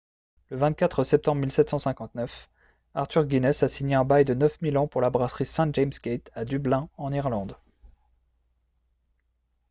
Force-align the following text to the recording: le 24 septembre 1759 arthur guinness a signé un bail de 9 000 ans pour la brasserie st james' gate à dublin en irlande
le 0.49 0.57
24 0.57 1.03
septembre 1.03 1.41
1759 1.41 2.49
arthur 2.95 3.23
guinness 3.25 3.61
a 3.61 3.67
signé 3.67 3.93
un 3.93 4.03
bail 4.03 4.25
de 4.25 4.33
9 4.33 4.57
000 4.59 4.75
ans 4.77 4.87
pour 4.87 4.99
la 4.99 5.11
brasserie 5.11 5.45
st 5.45 5.69
james' 5.75 5.91
gate 6.01 6.31
à 6.33 6.43
dublin 6.43 6.89
en 6.97 7.13
irlande 7.13 7.55